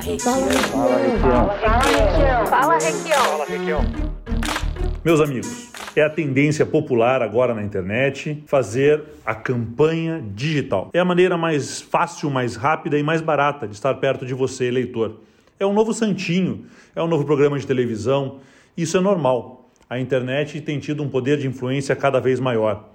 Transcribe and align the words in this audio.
Fala, 0.00 0.46
Requião. 1.02 2.46
Fala, 2.46 2.78
Requião. 3.44 3.84
Meus 5.04 5.20
amigos, 5.20 5.70
é 5.96 6.02
a 6.02 6.10
tendência 6.10 6.64
popular 6.64 7.20
agora 7.20 7.52
na 7.52 7.64
internet 7.64 8.44
fazer 8.46 9.02
a 9.26 9.34
campanha 9.34 10.24
digital. 10.34 10.90
É 10.92 11.00
a 11.00 11.04
maneira 11.04 11.36
mais 11.36 11.80
fácil, 11.80 12.30
mais 12.30 12.54
rápida 12.54 12.96
e 12.96 13.02
mais 13.02 13.20
barata 13.20 13.66
de 13.66 13.74
estar 13.74 13.92
perto 13.94 14.24
de 14.24 14.34
você, 14.34 14.66
eleitor. 14.66 15.16
É 15.58 15.66
um 15.66 15.72
novo 15.72 15.92
santinho, 15.92 16.66
é 16.94 17.02
um 17.02 17.08
novo 17.08 17.24
programa 17.24 17.58
de 17.58 17.66
televisão. 17.66 18.38
Isso 18.76 18.96
é 18.96 19.00
normal. 19.00 19.68
A 19.90 19.98
internet 19.98 20.60
tem 20.60 20.78
tido 20.78 21.02
um 21.02 21.08
poder 21.08 21.38
de 21.38 21.48
influência 21.48 21.96
cada 21.96 22.20
vez 22.20 22.38
maior. 22.38 22.90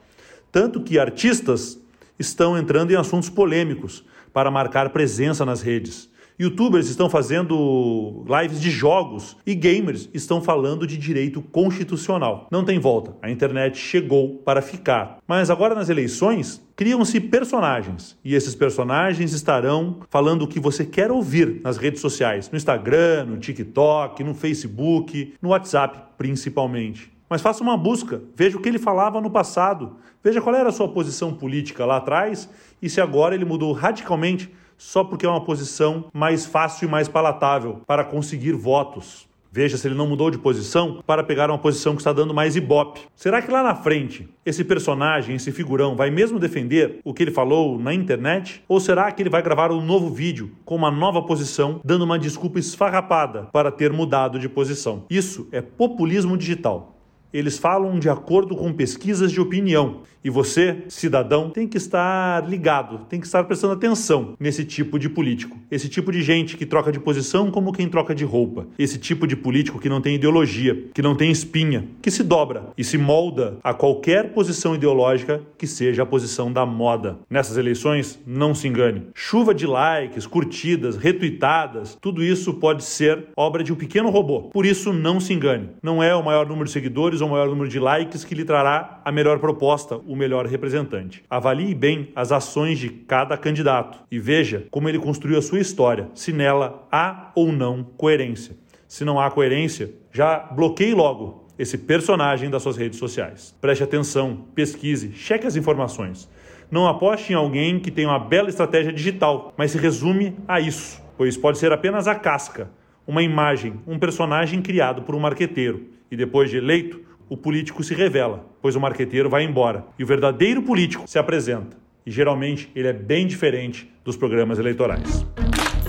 Tanto 0.53 0.79
que 0.79 0.97
artistas 0.97 1.77
estão 2.17 2.57
entrando 2.57 2.91
em 2.91 2.95
assuntos 2.95 3.29
polêmicos 3.29 4.05
para 4.31 4.49
marcar 4.49 4.89
presença 4.91 5.43
nas 5.45 5.61
redes. 5.61 6.13
Youtubers 6.39 6.89
estão 6.89 7.09
fazendo 7.09 8.25
lives 8.27 8.59
de 8.59 8.71
jogos 8.71 9.37
e 9.45 9.53
gamers 9.53 10.09
estão 10.13 10.41
falando 10.41 10.87
de 10.87 10.97
direito 10.97 11.41
constitucional. 11.41 12.47
Não 12.51 12.65
tem 12.65 12.79
volta, 12.79 13.15
a 13.21 13.29
internet 13.29 13.77
chegou 13.77 14.41
para 14.43 14.61
ficar. 14.61 15.19
Mas 15.27 15.49
agora 15.49 15.75
nas 15.75 15.89
eleições, 15.89 16.61
criam-se 16.75 17.19
personagens 17.19 18.17
e 18.23 18.33
esses 18.33 18.55
personagens 18.55 19.33
estarão 19.33 19.99
falando 20.09 20.43
o 20.43 20.47
que 20.47 20.59
você 20.59 20.85
quer 20.85 21.11
ouvir 21.11 21.61
nas 21.63 21.77
redes 21.77 22.01
sociais, 22.01 22.49
no 22.49 22.57
Instagram, 22.57 23.25
no 23.25 23.37
TikTok, 23.37 24.23
no 24.23 24.33
Facebook, 24.33 25.35
no 25.41 25.49
WhatsApp 25.49 26.13
principalmente. 26.17 27.11
Mas 27.29 27.41
faça 27.41 27.63
uma 27.63 27.77
busca, 27.77 28.21
veja 28.35 28.57
o 28.57 28.61
que 28.61 28.69
ele 28.69 28.79
falava 28.79 29.19
no 29.19 29.29
passado, 29.29 29.97
veja 30.23 30.41
qual 30.41 30.55
era 30.55 30.69
a 30.69 30.71
sua 30.71 30.87
posição 30.87 31.33
política 31.33 31.85
lá 31.85 31.97
atrás 31.97 32.49
e 32.81 32.89
se 32.89 33.01
agora 33.01 33.33
ele 33.33 33.45
mudou 33.45 33.71
radicalmente 33.71 34.51
só 34.83 35.01
porque 35.01 35.25
é 35.25 35.29
uma 35.29 35.43
posição 35.43 36.05
mais 36.13 36.45
fácil 36.45 36.87
e 36.87 36.91
mais 36.91 37.07
palatável 37.07 37.81
para 37.87 38.03
conseguir 38.03 38.51
votos. 38.51 39.25
Veja 39.49 39.77
se 39.77 39.87
ele 39.87 39.95
não 39.95 40.07
mudou 40.07 40.29
de 40.29 40.37
posição 40.37 41.01
para 41.05 41.23
pegar 41.23 41.49
uma 41.49 41.57
posição 41.57 41.95
que 41.95 42.01
está 42.01 42.11
dando 42.11 42.33
mais 42.33 42.55
ibope. 42.55 43.01
Será 43.15 43.41
que 43.41 43.49
lá 43.49 43.63
na 43.63 43.75
frente 43.75 44.27
esse 44.45 44.63
personagem, 44.63 45.35
esse 45.37 45.51
figurão, 45.51 45.95
vai 45.95 46.09
mesmo 46.11 46.37
defender 46.37 46.99
o 47.03 47.13
que 47.13 47.23
ele 47.23 47.31
falou 47.31 47.79
na 47.79 47.93
internet? 47.93 48.61
Ou 48.67 48.79
será 48.79 49.11
que 49.11 49.23
ele 49.23 49.29
vai 49.29 49.41
gravar 49.41 49.71
um 49.71 49.79
novo 49.79 50.09
vídeo 50.09 50.51
com 50.65 50.75
uma 50.75 50.91
nova 50.91 51.21
posição, 51.21 51.79
dando 51.83 52.03
uma 52.03 52.19
desculpa 52.19 52.59
esfarrapada 52.59 53.43
para 53.53 53.71
ter 53.71 53.93
mudado 53.93 54.37
de 54.37 54.49
posição? 54.49 55.05
Isso 55.09 55.47
é 55.51 55.61
populismo 55.61 56.37
digital 56.37 56.92
eles 57.33 57.57
falam 57.57 57.97
de 57.97 58.09
acordo 58.09 58.55
com 58.55 58.71
pesquisas 58.71 59.31
de 59.31 59.41
opinião. 59.41 60.01
E 60.23 60.29
você, 60.29 60.83
cidadão, 60.87 61.49
tem 61.49 61.67
que 61.67 61.75
estar 61.75 62.47
ligado, 62.47 62.99
tem 63.09 63.19
que 63.19 63.25
estar 63.25 63.43
prestando 63.43 63.73
atenção 63.73 64.35
nesse 64.39 64.63
tipo 64.63 64.97
de 64.97 65.09
político. 65.09 65.57
Esse 65.69 65.89
tipo 65.89 66.13
de 66.13 66.21
gente 66.21 66.55
que 66.55 66.65
troca 66.65 66.93
de 66.93 66.99
posição 66.99 67.51
como 67.51 67.73
quem 67.73 67.89
troca 67.89 68.15
de 68.15 68.23
roupa. 68.23 68.65
Esse 68.79 68.97
tipo 68.97 69.27
de 69.27 69.35
político 69.35 69.79
que 69.79 69.89
não 69.89 69.99
tem 69.99 70.15
ideologia, 70.15 70.85
que 70.93 71.01
não 71.01 71.13
tem 71.13 71.29
espinha, 71.29 71.89
que 72.01 72.09
se 72.09 72.23
dobra 72.23 72.71
e 72.77 72.85
se 72.85 72.97
molda 72.97 73.57
a 73.61 73.73
qualquer 73.73 74.31
posição 74.31 74.75
ideológica 74.75 75.41
que 75.57 75.67
seja 75.67 76.03
a 76.03 76.05
posição 76.05 76.53
da 76.53 76.65
moda. 76.65 77.19
Nessas 77.29 77.57
eleições, 77.57 78.17
não 78.25 78.55
se 78.55 78.65
engane. 78.65 79.07
Chuva 79.13 79.53
de 79.53 79.67
likes, 79.67 80.25
curtidas, 80.25 80.95
retweetadas, 80.95 81.97
tudo 81.99 82.23
isso 82.23 82.53
pode 82.53 82.85
ser 82.85 83.25
obra 83.35 83.61
de 83.61 83.73
um 83.73 83.75
pequeno 83.75 84.09
robô. 84.09 84.43
Por 84.43 84.65
isso, 84.65 84.93
não 84.93 85.19
se 85.19 85.33
engane. 85.33 85.71
Não 85.81 86.01
é 86.01 86.15
o 86.15 86.23
maior 86.23 86.47
número 86.47 86.65
de 86.65 86.71
seguidores 86.71 87.19
ou 87.23 87.29
o 87.29 87.31
maior 87.31 87.47
número 87.47 87.69
de 87.69 87.79
likes 87.79 88.23
que 88.23 88.35
lhe 88.35 88.45
trará 88.45 89.01
a 89.03 89.11
melhor 89.11 89.39
proposta, 89.39 89.97
o 89.97 90.15
melhor 90.15 90.45
representante. 90.45 91.23
Avalie 91.29 91.73
bem 91.73 92.09
as 92.15 92.31
ações 92.31 92.77
de 92.77 92.89
cada 92.89 93.37
candidato 93.37 93.99
e 94.11 94.19
veja 94.19 94.67
como 94.69 94.89
ele 94.89 94.99
construiu 94.99 95.39
a 95.39 95.41
sua 95.41 95.59
história, 95.59 96.09
se 96.13 96.31
nela 96.31 96.87
há 96.91 97.31
ou 97.35 97.51
não 97.51 97.83
coerência. 97.83 98.55
Se 98.87 99.03
não 99.03 99.19
há 99.19 99.31
coerência, 99.31 99.91
já 100.11 100.37
bloqueie 100.37 100.93
logo 100.93 101.47
esse 101.57 101.77
personagem 101.77 102.49
das 102.49 102.61
suas 102.61 102.77
redes 102.77 102.99
sociais. 102.99 103.55
Preste 103.59 103.83
atenção, 103.83 104.45
pesquise, 104.53 105.13
cheque 105.13 105.47
as 105.47 105.55
informações. 105.55 106.29
Não 106.69 106.87
aposte 106.87 107.31
em 107.31 107.35
alguém 107.35 107.79
que 107.79 107.91
tem 107.91 108.05
uma 108.05 108.19
bela 108.19 108.49
estratégia 108.49 108.91
digital, 108.91 109.53
mas 109.57 109.71
se 109.71 109.77
resume 109.77 110.35
a 110.47 110.59
isso, 110.59 111.01
pois 111.17 111.37
pode 111.37 111.57
ser 111.57 111.71
apenas 111.71 112.07
a 112.07 112.15
casca, 112.15 112.69
uma 113.05 113.21
imagem, 113.21 113.79
um 113.85 113.99
personagem 113.99 114.61
criado 114.61 115.03
por 115.03 115.13
um 115.13 115.19
marqueteiro 115.19 115.87
e 116.09 116.15
depois 116.15 116.49
de 116.49 116.57
eleito, 116.57 117.01
o 117.33 117.37
político 117.37 117.83
se 117.83 117.95
revela, 117.95 118.45
pois 118.61 118.75
o 118.75 118.79
marqueteiro 118.79 119.27
vai 119.27 119.43
embora 119.43 119.85
e 119.97 120.03
o 120.03 120.05
verdadeiro 120.05 120.61
político 120.61 121.05
se 121.07 121.17
apresenta. 121.17 121.75
E 122.05 122.11
geralmente 122.11 122.71
ele 122.75 122.87
é 122.87 122.93
bem 122.93 123.25
diferente 123.25 123.91
dos 124.05 124.15
programas 124.15 124.59
eleitorais. 124.59 125.25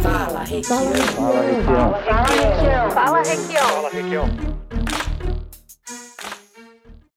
Fala, 0.00 0.42
Requião. 0.42 0.92
Fala, 0.94 1.42
Requião. 1.42 2.90
Fala, 2.90 3.22
Requião. 3.22 3.70
Fala, 3.70 3.88
Requião. 3.90 4.63